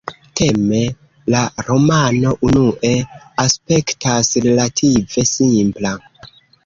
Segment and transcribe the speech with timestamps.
[0.39, 0.77] Teme,
[1.33, 2.93] la romano unue
[3.47, 5.97] aspektas relative simpla.